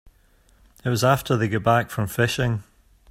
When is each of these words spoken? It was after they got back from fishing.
It 0.83 0.89
was 0.89 1.03
after 1.03 1.37
they 1.37 1.47
got 1.47 1.61
back 1.61 1.91
from 1.91 2.07
fishing. 2.07 2.63